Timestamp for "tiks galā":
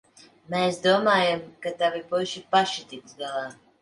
2.95-3.45